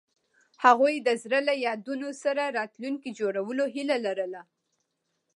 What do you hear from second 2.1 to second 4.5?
سره راتلونکی جوړولو هیله لرله.